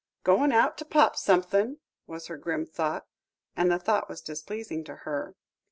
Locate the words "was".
2.07-2.25, 4.09-4.19